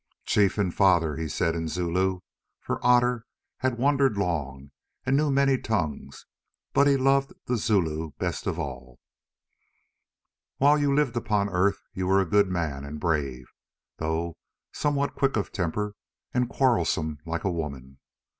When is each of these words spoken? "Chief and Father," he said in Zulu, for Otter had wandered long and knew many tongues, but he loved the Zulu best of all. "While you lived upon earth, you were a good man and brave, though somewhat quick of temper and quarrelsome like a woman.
"Chief 0.25 0.57
and 0.57 0.73
Father," 0.73 1.15
he 1.15 1.27
said 1.29 1.53
in 1.55 1.67
Zulu, 1.67 2.21
for 2.59 2.83
Otter 2.83 3.23
had 3.57 3.77
wandered 3.77 4.17
long 4.17 4.71
and 5.05 5.15
knew 5.15 5.29
many 5.29 5.59
tongues, 5.59 6.25
but 6.73 6.87
he 6.87 6.97
loved 6.97 7.33
the 7.45 7.55
Zulu 7.55 8.09
best 8.17 8.47
of 8.47 8.57
all. 8.57 8.97
"While 10.57 10.79
you 10.79 10.91
lived 10.91 11.15
upon 11.15 11.49
earth, 11.49 11.83
you 11.93 12.07
were 12.07 12.19
a 12.19 12.25
good 12.25 12.47
man 12.49 12.83
and 12.83 12.99
brave, 12.99 13.45
though 13.97 14.37
somewhat 14.73 15.13
quick 15.13 15.37
of 15.37 15.51
temper 15.51 15.93
and 16.33 16.49
quarrelsome 16.49 17.19
like 17.27 17.43
a 17.43 17.51
woman. 17.51 17.99